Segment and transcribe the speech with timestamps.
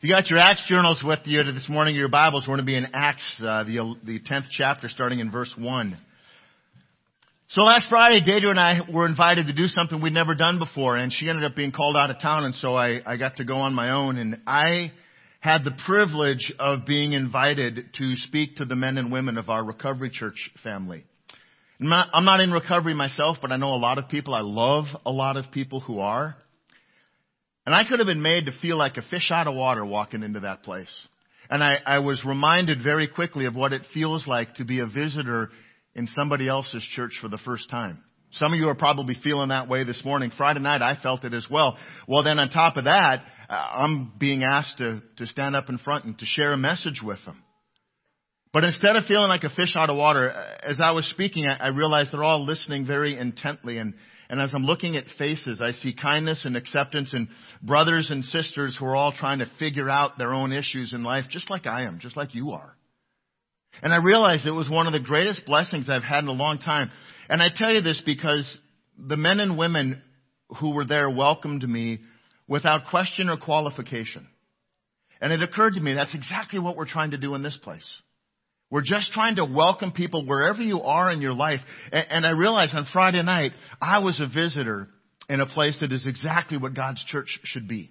[0.00, 2.72] If you got your Acts journals with you this morning, your Bibles, we're going to
[2.72, 5.98] be in Acts, uh, the, the 10th chapter, starting in verse 1.
[7.50, 10.96] So last Friday, Deidre and I were invited to do something we'd never done before,
[10.96, 13.44] and she ended up being called out of town, and so I, I got to
[13.44, 14.92] go on my own, and I
[15.40, 19.62] had the privilege of being invited to speak to the men and women of our
[19.62, 21.04] recovery church family.
[21.78, 24.34] I'm not, I'm not in recovery myself, but I know a lot of people.
[24.34, 26.36] I love a lot of people who are.
[27.70, 30.24] And I could have been made to feel like a fish out of water walking
[30.24, 30.92] into that place.
[31.48, 34.86] And I, I was reminded very quickly of what it feels like to be a
[34.86, 35.50] visitor
[35.94, 38.02] in somebody else's church for the first time.
[38.32, 40.32] Some of you are probably feeling that way this morning.
[40.36, 41.78] Friday night I felt it as well.
[42.08, 45.78] Well then on top of that, uh, I'm being asked to, to stand up in
[45.78, 47.40] front and to share a message with them.
[48.52, 51.46] But instead of feeling like a fish out of water, uh, as I was speaking,
[51.46, 53.94] I, I realized they're all listening very intently and
[54.30, 57.26] and as I'm looking at faces, I see kindness and acceptance and
[57.60, 61.24] brothers and sisters who are all trying to figure out their own issues in life,
[61.28, 62.76] just like I am, just like you are.
[63.82, 66.58] And I realized it was one of the greatest blessings I've had in a long
[66.58, 66.92] time.
[67.28, 68.56] And I tell you this because
[68.96, 70.00] the men and women
[70.60, 71.98] who were there welcomed me
[72.46, 74.28] without question or qualification.
[75.20, 78.00] And it occurred to me that's exactly what we're trying to do in this place.
[78.70, 81.60] We're just trying to welcome people wherever you are in your life.
[81.90, 84.88] And, I realized on Friday night, I was a visitor
[85.28, 87.90] in a place that is exactly what God's church should be.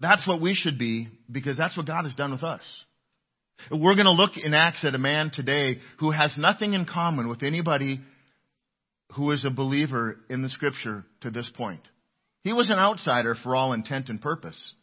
[0.00, 2.62] That's what we should be because that's what God has done with us.
[3.70, 7.28] We're going to look in Acts at a man today who has nothing in common
[7.28, 8.00] with anybody
[9.14, 11.82] who is a believer in the scripture to this point.
[12.42, 14.74] He was an outsider for all intent and purpose.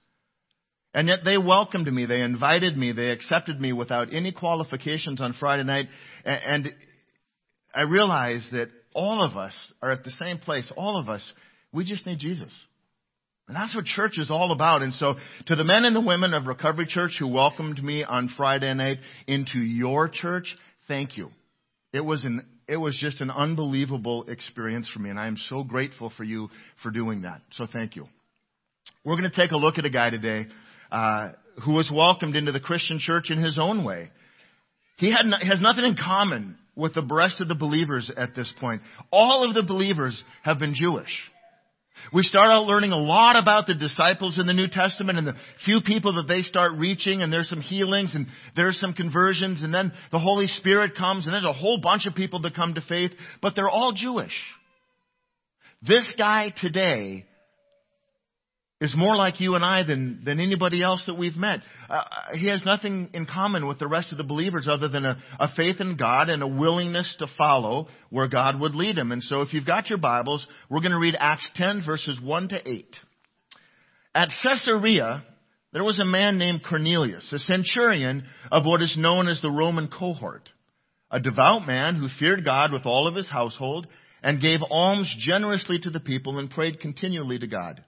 [0.93, 2.05] And yet they welcomed me.
[2.05, 2.91] They invited me.
[2.91, 5.87] They accepted me without any qualifications on Friday night.
[6.25, 6.73] And
[7.73, 10.71] I realized that all of us are at the same place.
[10.75, 11.33] All of us,
[11.71, 12.51] we just need Jesus.
[13.47, 14.81] And that's what church is all about.
[14.81, 15.15] And so
[15.47, 18.97] to the men and the women of Recovery Church who welcomed me on Friday night
[19.27, 20.55] into your church,
[20.87, 21.29] thank you.
[21.93, 25.63] It was an it was just an unbelievable experience for me, and I am so
[25.63, 26.49] grateful for you
[26.83, 27.41] for doing that.
[27.53, 28.05] So thank you.
[29.03, 30.45] We're going to take a look at a guy today
[30.91, 31.31] uh,
[31.65, 34.09] who was welcomed into the Christian church in his own way.
[34.97, 38.51] He had no, has nothing in common with the rest of the believers at this
[38.59, 38.81] point.
[39.11, 41.11] All of the believers have been Jewish.
[42.13, 45.35] We start out learning a lot about the disciples in the New Testament and the
[45.65, 49.73] few people that they start reaching and there's some healings and there's some conversions and
[49.73, 52.81] then the Holy Spirit comes and there's a whole bunch of people that come to
[52.81, 53.11] faith,
[53.41, 54.33] but they're all Jewish.
[55.81, 57.25] This guy today
[58.81, 61.59] is more like you and I than, than anybody else that we've met.
[61.89, 62.03] Uh,
[62.35, 65.49] he has nothing in common with the rest of the believers other than a, a
[65.55, 69.11] faith in God and a willingness to follow where God would lead him.
[69.11, 72.49] And so if you've got your Bibles, we're going to read Acts 10 verses 1
[72.49, 72.95] to 8.
[74.15, 75.23] At Caesarea,
[75.73, 79.89] there was a man named Cornelius, a centurion of what is known as the Roman
[79.89, 80.49] cohort,
[81.11, 83.87] a devout man who feared God with all of his household
[84.23, 87.83] and gave alms generously to the people and prayed continually to God.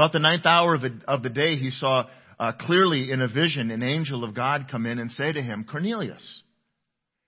[0.00, 2.06] About the ninth hour of the, of the day, he saw
[2.38, 5.66] uh, clearly in a vision an angel of God come in and say to him,
[5.70, 6.42] Cornelius.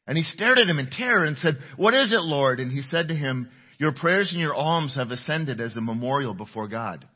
[0.06, 2.60] And he stared at him in terror and said, What is it, Lord?
[2.60, 6.32] And he said to him, Your prayers and your alms have ascended as a memorial
[6.32, 7.06] before God.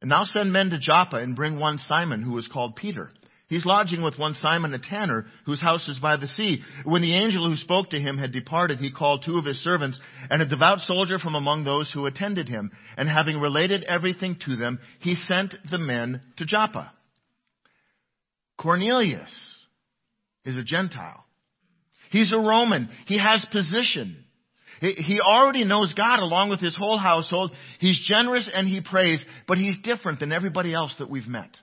[0.00, 3.10] And now send men to Joppa and bring one Simon who is called Peter.
[3.48, 6.62] He's lodging with one Simon a tanner, whose house is by the sea.
[6.84, 10.00] When the angel who spoke to him had departed, he called two of his servants
[10.30, 12.72] and a devout soldier from among those who attended him.
[12.96, 16.92] And having related everything to them, he sent the men to Joppa.
[18.58, 19.30] Cornelius
[20.44, 21.24] is a Gentile.
[22.10, 22.88] He's a Roman.
[23.06, 24.24] He has position.
[24.80, 27.52] He already knows God along with his whole household.
[27.78, 31.56] He's generous and he prays, but he's different than everybody else that we've met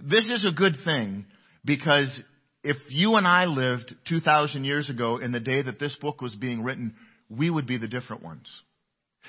[0.00, 1.26] this is a good thing
[1.64, 2.22] because
[2.62, 6.34] if you and I lived 2,000 years ago in the day that this book was
[6.34, 6.94] being written,
[7.28, 8.48] we would be the different ones.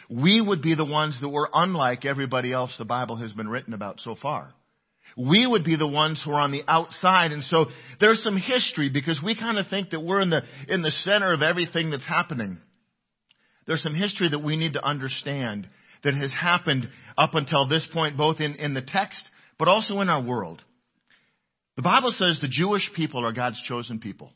[0.10, 3.74] We would be the ones that were unlike everybody else the Bible has been written
[3.74, 4.54] about so far.
[5.16, 7.32] We would be the ones who are on the outside.
[7.32, 7.68] And so
[8.00, 11.34] there's some history because we kind of think that we're in the, in the center
[11.34, 12.58] of everything that's happening.
[13.68, 15.68] There's some history that we need to understand
[16.04, 19.24] that has happened up until this point, both in, in the text
[19.58, 20.62] but also in our world.
[21.76, 24.32] The Bible says the Jewish people are God's chosen people.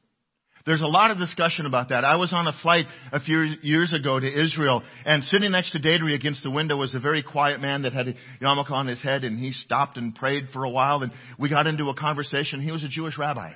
[0.66, 2.04] There's a lot of discussion about that.
[2.04, 5.80] I was on a flight a few years ago to Israel, and sitting next to
[5.80, 9.02] Deidre against the window was a very quiet man that had a yarmulke on his
[9.02, 12.60] head, and he stopped and prayed for a while, and we got into a conversation.
[12.60, 13.54] He was a Jewish rabbi.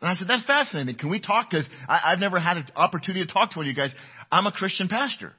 [0.00, 0.96] And I said, that's fascinating.
[0.96, 1.50] Can we talk?
[1.50, 3.94] Because I've never had an opportunity to talk to one of you guys.
[4.30, 5.34] I'm a Christian pastor.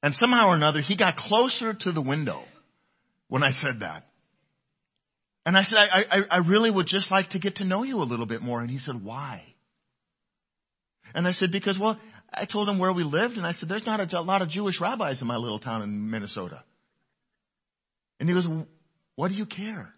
[0.00, 2.44] And somehow or another, he got closer to the window
[3.28, 4.06] when I said that.
[5.44, 7.98] And I said, I, I, I really would just like to get to know you
[7.98, 8.60] a little bit more.
[8.60, 9.42] And he said, why?
[11.14, 11.98] And I said, because, well,
[12.32, 14.48] I told him where we lived, and I said, there's not a, a lot of
[14.48, 16.64] Jewish rabbis in my little town in Minnesota.
[18.18, 18.46] And he goes,
[19.14, 19.92] what do you care?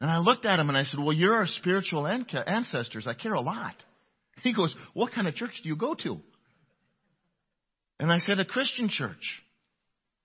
[0.00, 3.06] And I looked at him and I said, well, you're our spiritual ancestors.
[3.06, 3.76] I care a lot.
[4.42, 6.18] He goes, what kind of church do you go to?
[8.00, 9.42] And I said, a Christian church.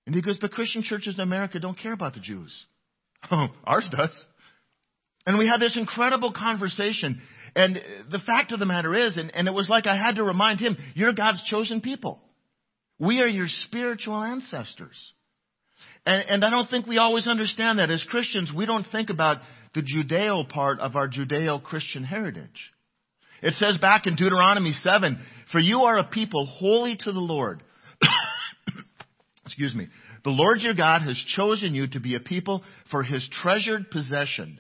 [0.08, 2.52] And he goes, but Christian churches in America don't care about the Jews.
[3.32, 4.26] Oh, ours does.
[5.26, 7.20] And we had this incredible conversation.
[7.56, 7.82] And
[8.12, 10.60] the fact of the matter is, and, and it was like I had to remind
[10.60, 12.22] him, you're God's chosen people.
[13.00, 14.96] We are your spiritual ancestors.
[16.06, 17.90] And, and I don't think we always understand that.
[17.90, 19.38] As Christians, we don't think about
[19.74, 22.72] the Judeo part of our Judeo-Christian heritage.
[23.42, 25.20] It says back in Deuteronomy 7,
[25.52, 27.64] For you are a people holy to the Lord.
[29.48, 29.88] Excuse me.
[30.26, 34.60] The Lord your God has chosen you to be a people for his treasured possession.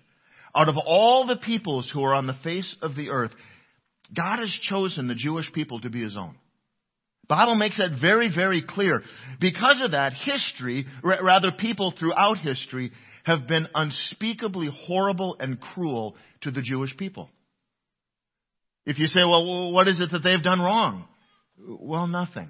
[0.55, 3.31] Out of all the peoples who are on the face of the earth,
[4.15, 6.35] God has chosen the Jewish people to be his own.
[7.27, 9.03] Bible makes that very, very clear.
[9.41, 12.91] Because of that, history, rather people throughout history,
[13.25, 17.29] have been unspeakably horrible and cruel to the Jewish people.
[18.85, 21.09] If you say, well, what is it that they've done wrong?
[21.59, 22.47] Well, nothing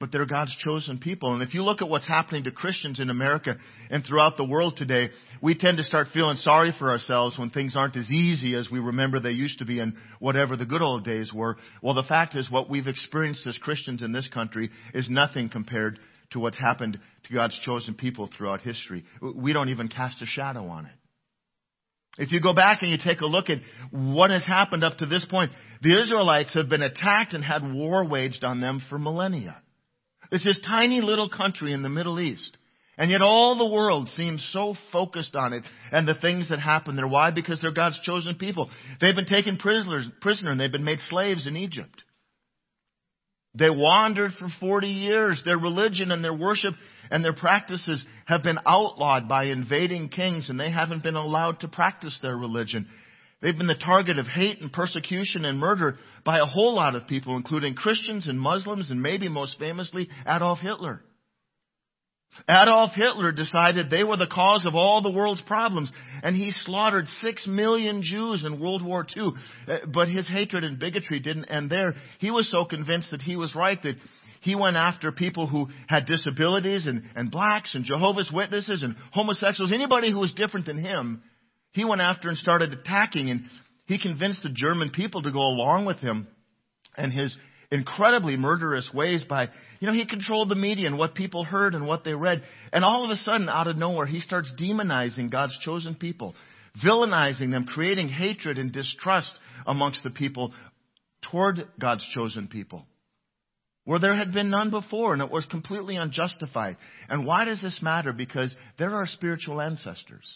[0.00, 1.34] but they're God's chosen people.
[1.34, 3.56] And if you look at what's happening to Christians in America
[3.90, 5.10] and throughout the world today,
[5.42, 8.78] we tend to start feeling sorry for ourselves when things aren't as easy as we
[8.78, 11.58] remember they used to be and whatever the good old days were.
[11.82, 15.98] Well, the fact is what we've experienced as Christians in this country is nothing compared
[16.30, 19.04] to what's happened to God's chosen people throughout history.
[19.20, 20.92] We don't even cast a shadow on it.
[22.16, 23.58] If you go back and you take a look at
[23.90, 28.04] what has happened up to this point, the Israelites have been attacked and had war
[28.06, 29.60] waged on them for millennia.
[30.30, 32.56] It's this tiny little country in the Middle East.
[32.96, 36.96] And yet all the world seems so focused on it and the things that happen
[36.96, 37.08] there.
[37.08, 37.30] Why?
[37.30, 38.68] Because they're God's chosen people.
[39.00, 42.02] They've been taken prisoners, prisoner and they've been made slaves in Egypt.
[43.54, 45.42] They wandered for 40 years.
[45.44, 46.74] Their religion and their worship
[47.10, 51.68] and their practices have been outlawed by invading kings and they haven't been allowed to
[51.68, 52.86] practice their religion.
[53.42, 57.06] They've been the target of hate and persecution and murder by a whole lot of
[57.06, 61.02] people, including Christians and Muslims and maybe most famously Adolf Hitler.
[62.48, 65.90] Adolf Hitler decided they were the cause of all the world's problems,
[66.22, 69.30] and he slaughtered six million Jews in World War II.
[69.66, 71.94] Uh, but his hatred and bigotry didn't end there.
[72.18, 73.96] He was so convinced that he was right that
[74.42, 79.72] he went after people who had disabilities and, and blacks and Jehovah's Witnesses and homosexuals,
[79.72, 81.22] anybody who was different than him,
[81.72, 83.44] he went after and started attacking, and
[83.86, 86.26] he convinced the German people to go along with him
[86.96, 87.36] and his
[87.70, 91.86] incredibly murderous ways by, you know, he controlled the media and what people heard and
[91.86, 92.42] what they read.
[92.72, 96.34] And all of a sudden, out of nowhere, he starts demonizing God's chosen people,
[96.84, 99.32] villainizing them, creating hatred and distrust
[99.66, 100.52] amongst the people
[101.30, 102.86] toward God's chosen people.
[103.84, 106.76] Where there had been none before, and it was completely unjustified.
[107.08, 108.12] And why does this matter?
[108.12, 110.26] Because they're our spiritual ancestors.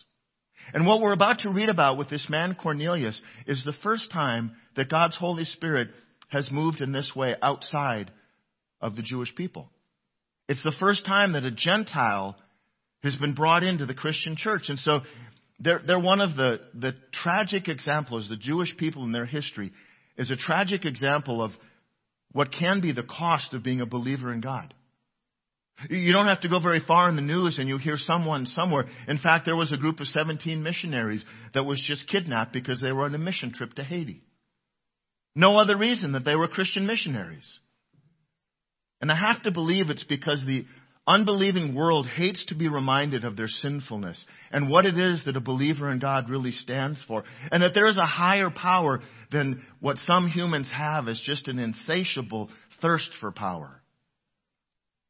[0.73, 4.53] And what we're about to read about with this man Cornelius is the first time
[4.77, 5.89] that God's Holy Spirit
[6.29, 8.11] has moved in this way outside
[8.81, 9.69] of the Jewish people.
[10.49, 12.37] It's the first time that a Gentile
[13.03, 14.65] has been brought into the Christian church.
[14.69, 15.01] And so
[15.61, 19.73] they're, they're one of the, the tragic examples, the Jewish people in their history
[20.17, 21.53] is a tragic example of
[22.33, 24.75] what can be the cost of being a believer in God.
[25.91, 28.87] You don't have to go very far in the news and you hear someone somewhere.
[29.09, 32.93] In fact, there was a group of 17 missionaries that was just kidnapped because they
[32.93, 34.23] were on a mission trip to Haiti.
[35.35, 37.61] No other reason that they were Christian missionaries.
[39.01, 40.65] And I have to believe it's because the
[41.07, 45.41] unbelieving world hates to be reminded of their sinfulness and what it is that a
[45.41, 47.25] believer in God really stands for.
[47.51, 49.01] And that there is a higher power
[49.31, 52.49] than what some humans have as just an insatiable
[52.81, 53.83] thirst for power.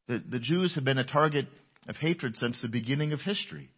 [0.08, 1.46] The, the Jews have been a target
[1.88, 3.70] of hatred since the beginning of history.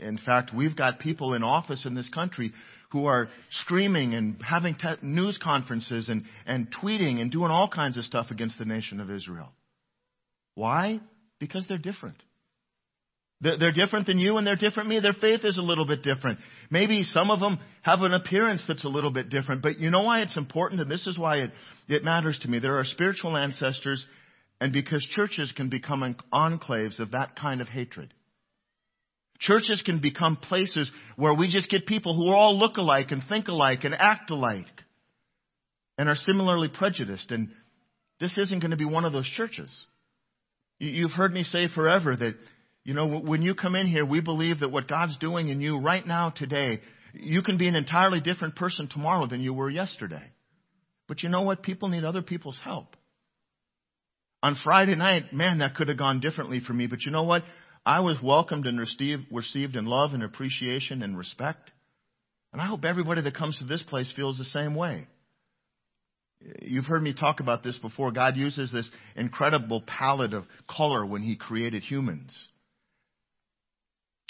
[0.00, 2.52] In fact, we've got people in office in this country
[2.90, 7.98] who are screaming and having te- news conferences and, and tweeting and doing all kinds
[7.98, 9.52] of stuff against the nation of Israel.
[10.54, 11.00] Why?
[11.38, 12.16] Because they're different.
[13.40, 15.00] They're, different than you and they're different than me.
[15.00, 16.40] Their faith is a little bit different.
[16.70, 19.62] Maybe some of them have an appearance that's a little bit different.
[19.62, 20.80] But you know why it's important?
[20.80, 21.50] And this is why it,
[21.88, 22.58] it matters to me.
[22.58, 24.04] There are spiritual ancestors
[24.60, 28.12] and because churches can become enclaves of that kind of hatred.
[29.40, 33.48] Churches can become places where we just get people who all look alike and think
[33.48, 34.66] alike and act alike
[35.96, 37.30] and are similarly prejudiced.
[37.30, 37.50] And
[38.18, 39.72] this isn't going to be one of those churches.
[40.80, 42.34] You've heard me say forever that
[42.88, 45.78] You know, when you come in here, we believe that what God's doing in you
[45.78, 46.80] right now, today,
[47.12, 50.22] you can be an entirely different person tomorrow than you were yesterday.
[51.06, 51.62] But you know what?
[51.62, 52.96] People need other people's help.
[54.42, 56.86] On Friday night, man, that could have gone differently for me.
[56.86, 57.42] But you know what?
[57.84, 61.70] I was welcomed and received, received in love and appreciation and respect.
[62.52, 65.06] And I hope everybody that comes to this place feels the same way.
[66.62, 68.12] You've heard me talk about this before.
[68.12, 72.32] God uses this incredible palette of color when He created humans.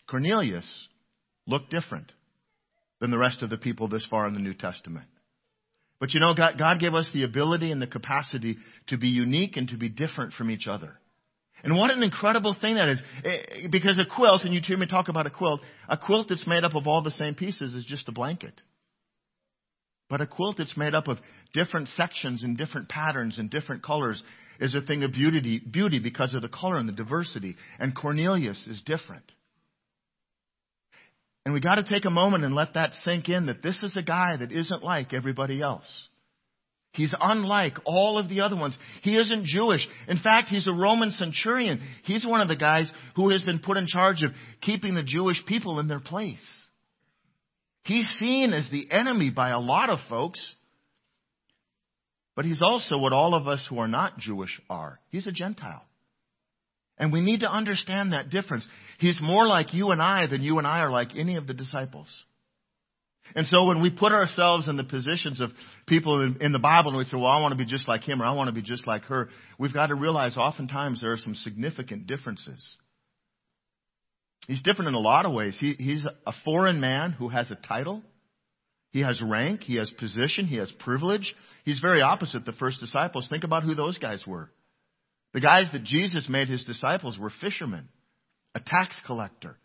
[0.09, 0.89] Cornelius
[1.47, 2.13] looked different
[3.01, 5.07] than the rest of the people this far in the New Testament.
[6.01, 9.57] But you know, God, God gave us the ability and the capacity to be unique
[9.57, 10.99] and to be different from each other.
[11.65, 13.03] And what an incredible thing that is.
[13.25, 16.47] Eh, because a quilt, and you hear me talk about a quilt, a quilt that's
[16.47, 18.63] made up of all the same pieces is just a blanket.
[20.09, 21.19] But a quilt that's made up of
[21.53, 24.23] different sections and different patterns and different colors
[24.61, 27.57] is a thing of beauty, beauty because of the color and the diversity.
[27.79, 29.25] And Cornelius is different.
[31.45, 33.97] And we got to take a moment and let that sink in that this is
[33.97, 36.09] a guy that isn't like everybody else.
[36.93, 38.77] He's unlike all of the other ones.
[39.03, 39.87] He isn't Jewish.
[40.09, 41.81] In fact, he's a Roman centurion.
[42.05, 45.45] He's one of the guys who has been put in charge of keeping the Jewish
[45.47, 46.45] people in their place.
[47.85, 50.55] He's seen as the enemy by a lot of folks.
[52.35, 55.01] But he's also what all of us who are not Jewish are.
[55.11, 55.88] He's a Gentile.
[56.99, 58.67] And we need to understand that difference.
[58.99, 61.55] He's more like you and I than you and I are like any of the
[61.55, 62.09] disciples.
[63.35, 65.51] And so when we put ourselves in the positions of
[65.87, 68.03] people in, in, the Bible and we say, well, I want to be just like
[68.03, 69.29] him or I want to be just like her,
[69.59, 72.77] we've got to realize oftentimes there are some significant differences.
[74.47, 75.57] He's different in a lot of ways.
[75.61, 78.03] He, he's a foreign man who has a title.
[78.93, 79.63] He has rank.
[79.63, 80.47] He has position.
[80.47, 81.35] He has privilege.
[81.65, 83.27] He's very opposite the first disciples.
[83.29, 84.51] Think about who those guys were.
[85.35, 87.89] The guys that Jesus made his disciples were fishermen,
[88.55, 89.59] a tax collector,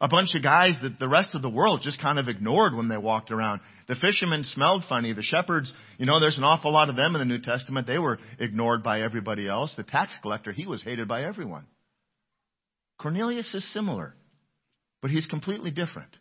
[0.00, 2.88] a bunch of guys that the rest of the world just kind of ignored when
[2.88, 3.60] they walked around.
[3.88, 5.12] The fishermen smelled funny.
[5.12, 7.86] The shepherds, you know, there's an awful lot of them in the New Testament.
[7.86, 9.72] They were ignored by everybody else.
[9.76, 11.66] The tax collector, he was hated by everyone.
[12.98, 14.14] Cornelius is similar,
[15.02, 16.14] but he's completely different.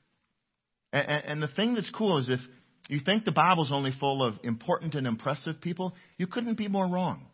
[0.94, 2.40] And, the thing that's cool is if
[2.88, 6.88] you think the Bible's only full of important and impressive people, you couldn't be more
[6.88, 7.26] wrong.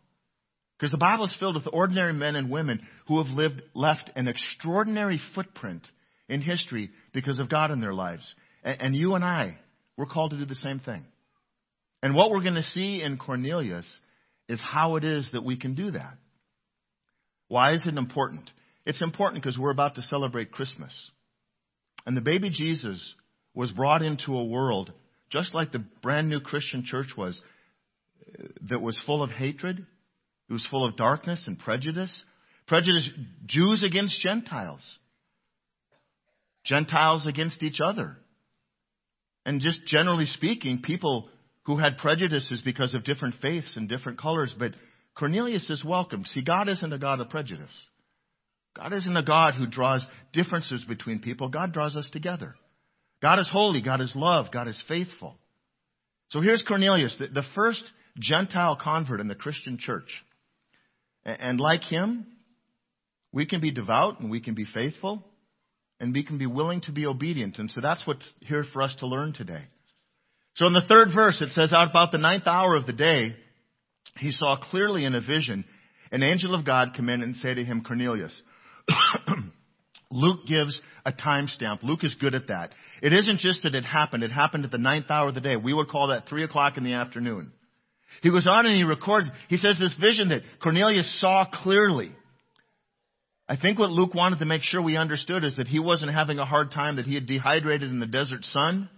[0.82, 4.26] Because the Bible is filled with ordinary men and women who have lived, left an
[4.26, 5.86] extraordinary footprint
[6.28, 8.34] in history because of God in their lives.
[8.64, 9.58] And, and you and I,
[9.96, 11.04] we're called to do the same thing.
[12.02, 13.88] And what we're going to see in Cornelius
[14.48, 16.14] is how it is that we can do that.
[17.46, 18.50] Why is it important?
[18.84, 20.92] It's important because we're about to celebrate Christmas.
[22.06, 23.14] And the baby Jesus
[23.54, 24.92] was brought into a world
[25.30, 27.40] just like the brand new Christian church was,
[28.36, 29.86] uh, that was full of hatred,
[30.48, 32.22] it was full of darkness and prejudice.
[32.66, 33.08] Prejudice,
[33.46, 34.80] Jews against Gentiles.
[36.64, 38.16] Gentiles against each other.
[39.44, 41.28] And just generally speaking, people
[41.64, 44.72] who had prejudices because of different faiths and different colors, but
[45.14, 46.24] Cornelius is welcome.
[46.24, 47.86] See, God isn't a God of prejudice.
[48.74, 51.48] God isn't a God who draws differences between people.
[51.48, 52.54] God draws us together.
[53.20, 53.82] God is holy.
[53.82, 54.46] God is love.
[54.52, 55.36] God is faithful.
[56.30, 57.84] So here's Cornelius, the, the first
[58.18, 60.08] Gentile convert in the Christian church.
[61.24, 62.26] And like him,
[63.32, 65.24] we can be devout and we can be faithful
[66.00, 67.58] and we can be willing to be obedient.
[67.58, 69.64] And so that's what's here for us to learn today.
[70.56, 73.34] So in the third verse, it says, Out about the ninth hour of the day,
[74.18, 75.64] he saw clearly in a vision
[76.10, 78.40] an angel of God come in and say to him, Cornelius.
[80.10, 81.82] Luke gives a timestamp.
[81.82, 82.72] Luke is good at that.
[83.02, 84.22] It isn't just that it happened.
[84.22, 85.56] It happened at the ninth hour of the day.
[85.56, 87.52] We would call that three o'clock in the afternoon.
[88.22, 92.12] He goes on and he records, he says this vision that Cornelius saw clearly.
[93.48, 96.38] I think what Luke wanted to make sure we understood is that he wasn't having
[96.38, 98.88] a hard time, that he had dehydrated in the desert sun,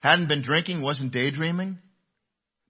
[0.00, 1.78] hadn't been drinking, wasn't daydreaming.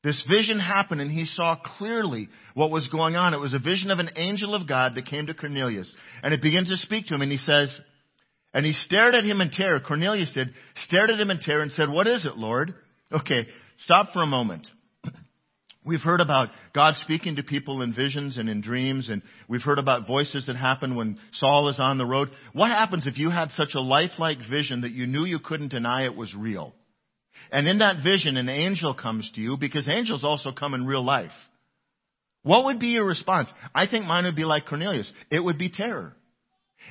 [0.05, 3.35] This vision happened and he saw clearly what was going on.
[3.35, 5.93] It was a vision of an angel of God that came to Cornelius.
[6.23, 7.79] And it begins to speak to him and he says,
[8.55, 9.81] and he stared at him in terror.
[9.81, 12.75] Cornelius did, stared at him in terror and said, what is it, Lord?
[13.13, 14.69] Okay, stop for a moment.
[15.89, 19.79] We've heard about God speaking to people in visions and in dreams, and we've heard
[19.79, 22.29] about voices that happen when Saul is on the road.
[22.53, 26.05] What happens if you had such a lifelike vision that you knew you couldn't deny
[26.05, 26.75] it was real?
[27.51, 31.03] And in that vision, an angel comes to you, because angels also come in real
[31.03, 31.33] life.
[32.43, 33.49] What would be your response?
[33.75, 35.11] I think mine would be like Cornelius.
[35.31, 36.15] It would be terror.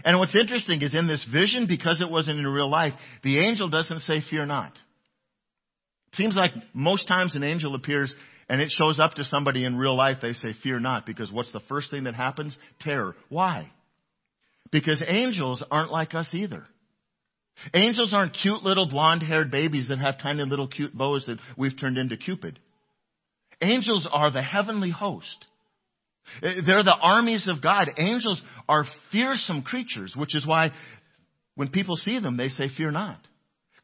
[0.03, 3.69] And what's interesting is in this vision, because it wasn't in real life, the angel
[3.69, 4.71] doesn't say, fear not.
[6.13, 8.11] It seems like most times an angel appears
[8.49, 11.51] and it shows up to somebody in real life, they say, fear not, because what's
[11.51, 12.55] the first thing that happens?
[12.79, 13.15] Terror.
[13.29, 13.71] Why?
[14.71, 16.65] Because angels aren't like us either.
[17.73, 21.79] Angels aren't cute little blonde haired babies that have tiny little cute bows that we've
[21.79, 22.59] turned into Cupid.
[23.61, 25.45] Angels are the heavenly host.
[26.43, 27.89] Eh, they're the armies of God.
[27.97, 30.71] Angels are fearsome creatures, which is why
[31.55, 33.19] when people see them, they say, fear not.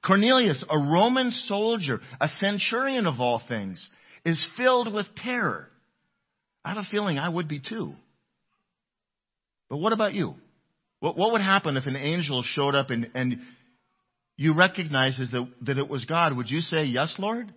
[0.06, 3.90] Cornelius, a Roman soldier, a centurion of all things,
[4.26, 5.68] is filled with terror.
[6.64, 7.94] I have a feeling I would be too.
[9.70, 10.36] But what about you?
[11.00, 13.40] What, what would happen if an angel showed up and, and
[14.38, 16.38] you recognizes that, that it was God?
[16.38, 17.54] Would you say, Yes, Lord?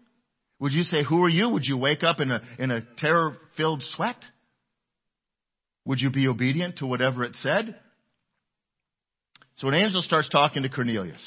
[0.58, 1.48] Would you say, Who are you?
[1.50, 4.16] Would you wake up in a, in a terror filled sweat?
[5.84, 7.76] Would you be obedient to whatever it said?
[9.58, 11.22] So an angel starts talking to Cornelius.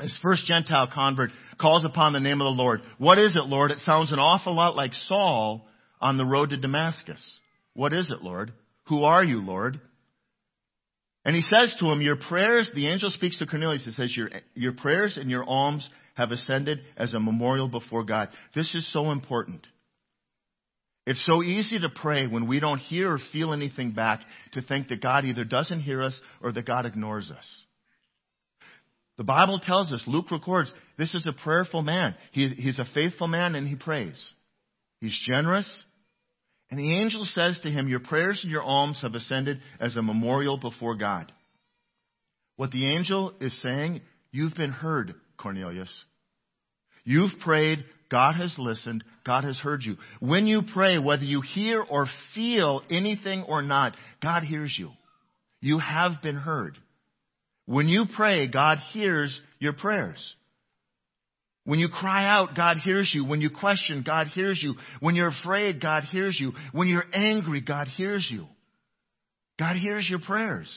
[0.00, 2.82] His first Gentile convert calls upon the name of the Lord.
[2.98, 3.70] What is it, Lord?
[3.70, 5.66] It sounds an awful lot like Saul
[6.00, 7.38] on the road to Damascus.
[7.74, 8.52] What is it, Lord?
[8.88, 9.80] Who are you, Lord?
[11.24, 14.30] And he says to him, Your prayers, the angel speaks to Cornelius and says, your,
[14.54, 18.28] your prayers and your alms have ascended as a memorial before God.
[18.54, 19.66] This is so important.
[21.04, 24.20] It's so easy to pray when we don't hear or feel anything back
[24.52, 27.46] to think that God either doesn't hear us or that God ignores us.
[29.18, 32.14] The Bible tells us, Luke records, this is a prayerful man.
[32.32, 34.20] He, he's a faithful man and he prays.
[35.00, 35.66] He's generous.
[36.70, 40.02] And the angel says to him, Your prayers and your alms have ascended as a
[40.02, 41.32] memorial before God.
[42.56, 44.00] What the angel is saying,
[44.32, 45.92] you've been heard, Cornelius.
[47.04, 49.96] You've prayed, God has listened, God has heard you.
[50.20, 54.90] When you pray, whether you hear or feel anything or not, God hears you.
[55.60, 56.76] You have been heard.
[57.66, 60.34] When you pray, God hears your prayers.
[61.64, 63.24] When you cry out, God hears you.
[63.24, 64.74] When you question, God hears you.
[65.00, 66.52] When you're afraid, God hears you.
[66.72, 68.46] When you're angry, God hears you.
[69.58, 70.70] God hears your prayers.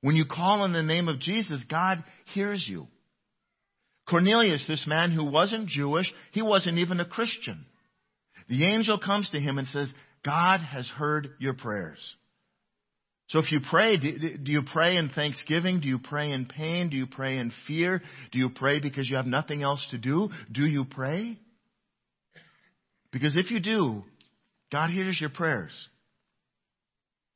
[0.00, 2.86] When you call on the name of Jesus, God hears you.
[4.08, 7.66] Cornelius, this man who wasn't Jewish, he wasn't even a Christian.
[8.48, 9.92] The angel comes to him and says,
[10.24, 12.00] God has heard your prayers.
[13.28, 15.80] So if you pray, do you pray in thanksgiving?
[15.80, 16.88] Do you pray in pain?
[16.88, 18.00] Do you pray in fear?
[18.32, 20.30] Do you pray because you have nothing else to do?
[20.50, 21.38] Do you pray?
[23.12, 24.02] Because if you do,
[24.72, 25.72] God hears your prayers.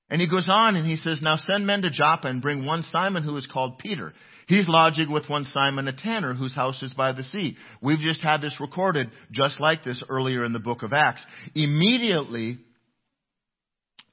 [0.08, 2.82] And he goes on and he says, Now send men to Joppa and bring one
[2.82, 4.14] Simon who is called Peter.
[4.46, 7.56] He's lodging with one Simon a tanner whose house is by the sea.
[7.82, 11.24] We've just had this recorded just like this earlier in the book of Acts.
[11.54, 12.58] Immediately,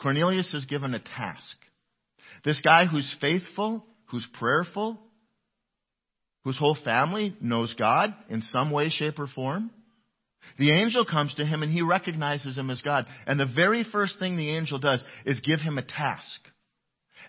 [0.02, 1.56] Cornelius is given a task.
[2.44, 5.00] This guy who's faithful, who's prayerful,
[6.44, 9.72] whose whole family knows God in some way, shape, or form.
[10.58, 13.06] The angel comes to him and he recognizes him as God.
[13.28, 16.40] And the very first thing the angel does is give him a task.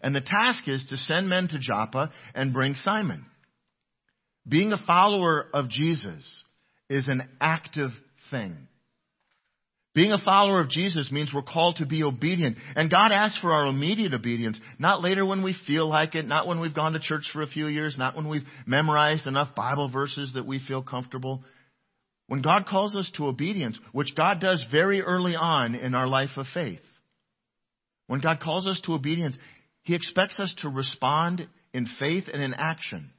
[0.03, 3.27] And the task is to send men to Joppa and bring Simon.
[4.49, 6.25] Being a follower of Jesus
[6.88, 7.90] is an active
[8.31, 8.68] thing.
[9.92, 12.59] Being a follower of Jesus means we're called to be obedient.
[12.76, 16.46] And God asks for our immediate obedience, not later when we feel like it, not
[16.46, 19.90] when we've gone to church for a few years, not when we've memorized enough Bible
[19.90, 21.42] verses that we feel comfortable.
[22.29, 26.31] When God calls us to obedience, which God does very early on in our life
[26.37, 26.79] of faith,
[28.07, 29.37] when God calls us to obedience,
[29.83, 33.11] He expects us to respond in faith and in action.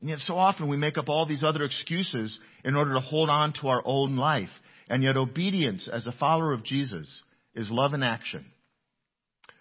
[0.00, 3.30] And yet so often we make up all these other excuses in order to hold
[3.30, 4.50] on to our own life.
[4.88, 7.22] And yet obedience as a follower of Jesus
[7.54, 8.44] is love in action.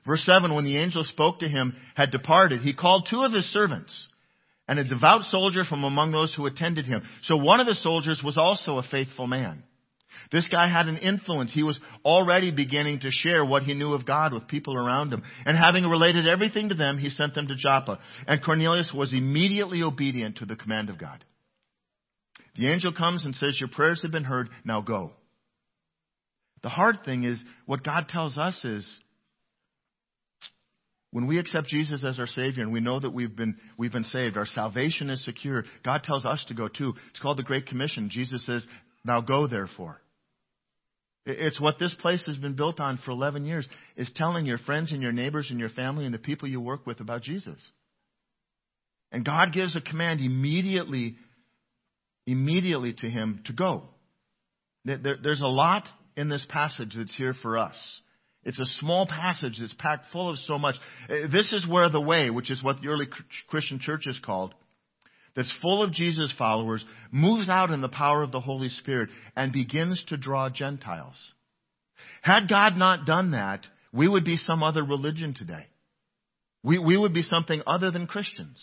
[0.06, 3.46] Verse 7, when the angel spoke to him had departed, he called two of his
[3.46, 4.08] servants
[4.68, 7.02] and a devout soldier from among those who attended him.
[7.24, 9.64] So one of the soldiers was also a faithful man.
[10.32, 11.54] This guy had an influence.
[11.54, 15.24] He was already beginning to share what he knew of God with people around him.
[15.46, 18.00] And having related everything to them, he sent them to Joppa.
[18.28, 21.24] And Cornelius was immediately obedient to the command of God.
[22.56, 25.12] The angel comes and says, Your prayers have been heard, now go.
[26.64, 29.00] The hard thing is, what God tells us is,
[31.12, 34.04] when we accept Jesus as our Savior and we know that we've been, we've been
[34.04, 36.94] saved, our salvation is secure, God tells us to go too.
[37.12, 38.10] It's called the Great Commission.
[38.10, 38.66] Jesus says,
[39.04, 40.02] Now go therefore.
[41.26, 44.92] It's what this place has been built on for 11 years, is telling your friends
[44.92, 47.60] and your neighbors and your family and the people you work with about Jesus.
[49.12, 51.16] And God gives a command immediately
[52.28, 53.84] immediately to him to go.
[54.84, 57.76] there's a lot in this passage that's here for us.
[58.44, 60.76] It's a small passage that's packed full of so much.
[61.10, 63.08] Uh, this is where the way, which is what the early
[63.48, 64.54] Christian church is called,
[65.36, 69.52] that's full of Jesus followers, moves out in the power of the Holy Spirit and
[69.52, 71.18] begins to draw Gentiles.
[72.22, 75.66] Had God not done that, we would be some other religion today.
[76.64, 78.58] We, we would be something other than Christians.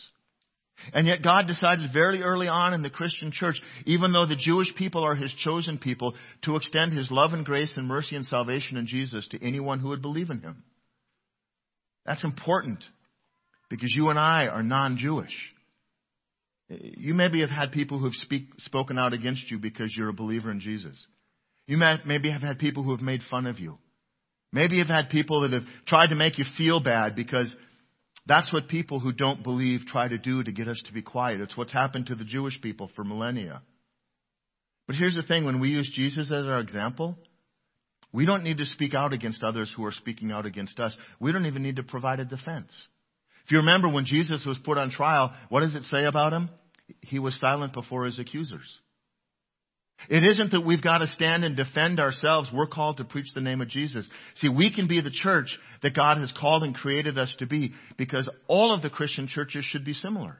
[0.92, 4.74] And yet God decided very early on in the Christian church, even though the Jewish
[4.74, 8.76] people are His chosen people, to extend His love and grace and mercy and salvation
[8.76, 10.62] in Jesus to anyone who would believe in Him.
[12.04, 12.82] That's important
[13.70, 15.34] because you and I are non-Jewish.
[16.68, 20.14] You maybe have had people who have speak, spoken out against you because you're a
[20.14, 21.06] believer in Jesus.
[21.66, 23.78] You may, maybe have had people who have made fun of you.
[24.52, 27.54] Maybe you've had people that have tried to make you feel bad because
[28.26, 31.40] that's what people who don't believe try to do to get us to be quiet.
[31.40, 33.62] It's what's happened to the Jewish people for millennia.
[34.86, 37.16] But here's the thing when we use Jesus as our example,
[38.12, 40.96] we don't need to speak out against others who are speaking out against us.
[41.18, 42.70] We don't even need to provide a defense.
[43.44, 46.50] If you remember when Jesus was put on trial, what does it say about him?
[47.00, 48.78] He was silent before his accusers.
[50.08, 52.50] It isn't that we've got to stand and defend ourselves.
[52.52, 54.08] We're called to preach the name of Jesus.
[54.36, 57.72] See, we can be the church that God has called and created us to be
[57.96, 60.38] because all of the Christian churches should be similar.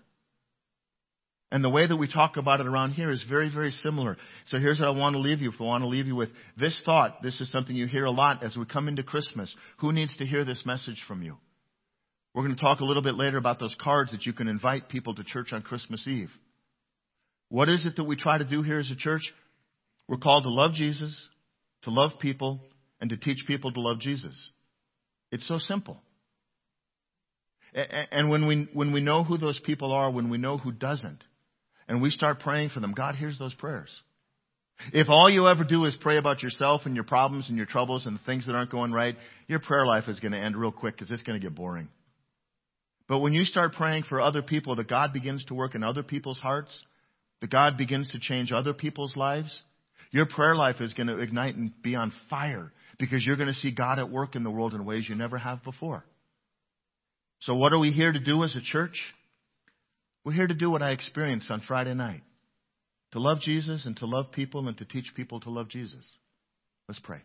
[1.53, 4.16] And the way that we talk about it around here is very, very similar.
[4.46, 5.53] So here's what I want to leave you.
[5.61, 7.22] I want to leave you with this thought.
[7.22, 9.55] This is something you hear a lot as we come into Christmas.
[9.81, 11.37] Who needs to hear this message from you?
[12.35, 14.88] We're going to talk a little bit later about those cards that you can invite
[14.88, 16.31] people to church on Christmas Eve.
[17.51, 19.20] What is it that we try to do here as a church?
[20.12, 21.27] We're called to love Jesus,
[21.85, 22.61] to love people,
[23.01, 24.51] and to teach people to love Jesus.
[25.31, 26.03] It's so simple.
[27.72, 31.25] And when we, when we know who those people are, when we know who doesn't,
[31.88, 33.88] and we start praying for them, God hears those prayers.
[34.92, 38.05] If all you ever do is pray about yourself and your problems and your troubles
[38.05, 39.16] and the things that aren't going right,
[39.48, 41.88] your prayer life is going to end real quick because it's going to get boring.
[43.09, 46.03] But when you start praying for other people, that God begins to work in other
[46.03, 46.85] people's hearts,
[47.40, 49.62] that God begins to change other people's lives,
[50.12, 53.55] your prayer life is going to ignite and be on fire because you're going to
[53.55, 56.05] see God at work in the world in ways you never have before.
[57.40, 59.01] So what are we here to do as a church?
[60.25, 62.22] We're here to do what I experienced on Friday night.
[63.12, 66.05] To love Jesus and to love people and to teach people to love Jesus.
[66.88, 67.18] Let's pray.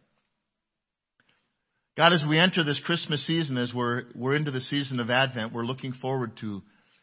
[1.97, 5.54] God, as we enter this Christmas season, as we're, we're into the season of Advent,
[5.54, 6.62] we're looking forward to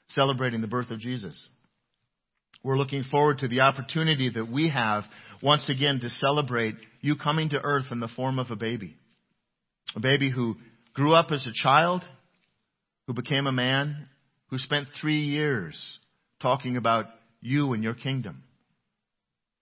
[0.08, 1.48] celebrating the birth of Jesus.
[2.62, 5.04] We're looking forward to the opportunity that we have
[5.42, 8.96] once again to celebrate you coming to earth in the form of a baby.
[9.94, 10.56] A baby who
[10.94, 12.02] grew up as a child,
[13.06, 14.08] who became a man,
[14.48, 15.78] who spent three years
[16.40, 17.06] talking about
[17.40, 18.42] you and your kingdom.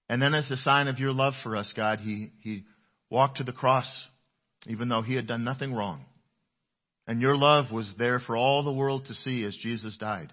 [0.09, 2.65] And then as a sign of your love for us, God, he, he
[3.11, 3.87] walked to the cross
[4.67, 6.05] even though he had done nothing wrong.
[7.07, 10.33] And your love was there for all the world to see as Jesus died.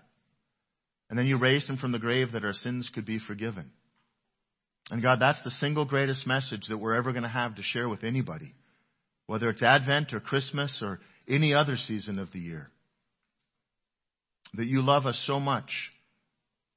[1.09, 3.71] And then you raised him from the grave that our sins could be forgiven.
[4.91, 7.89] And God, that's the single greatest message that we're ever going to have to share
[7.89, 8.53] with anybody,
[9.27, 12.69] whether it's Advent or Christmas or any other season of the year.
[14.55, 15.69] That you love us so much.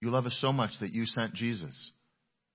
[0.01, 1.75] You love us so much that you sent Jesus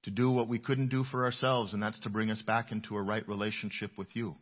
[0.04, 2.96] to do what we couldn't do for ourselves, and that's to bring us back into
[2.96, 4.36] a right relationship with you.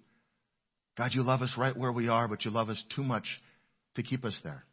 [0.98, 3.26] God, you love us right where we are, but you love us too much
[3.95, 4.63] to keep us there.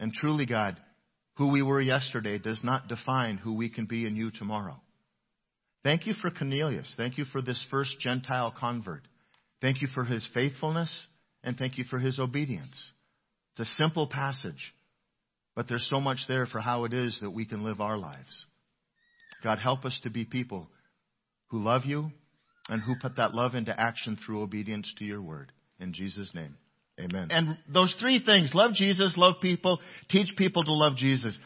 [0.00, 0.78] And truly, God,
[1.36, 4.80] who we were yesterday does not define who we can be in you tomorrow.
[5.82, 6.92] Thank you for Cornelius.
[6.96, 9.02] Thank you for this first Gentile convert.
[9.60, 11.06] Thank you for his faithfulness
[11.42, 12.76] and thank you for his obedience.
[13.52, 14.74] It's a simple passage,
[15.54, 18.46] but there's so much there for how it is that we can live our lives.
[19.42, 20.68] God, help us to be people
[21.48, 22.10] who love you
[22.68, 25.52] and who put that love into action through obedience to your word.
[25.78, 26.56] In Jesus' name.
[27.00, 27.28] Amen.
[27.30, 31.36] And those three things, love Jesus, love people, teach people to love Jesus.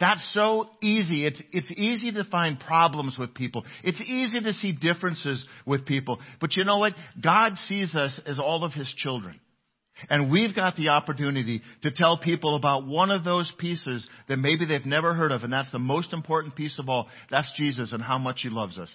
[0.00, 1.26] That's so easy.
[1.26, 3.64] It's, it's easy to find problems with people.
[3.82, 6.20] It's easy to see differences with people.
[6.40, 6.92] But you know what?
[7.22, 9.40] God sees us as all of His children.
[10.08, 14.64] And we've got the opportunity to tell people about one of those pieces that maybe
[14.64, 17.08] they've never heard of, and that's the most important piece of all.
[17.30, 18.94] That's Jesus and how much He loves us.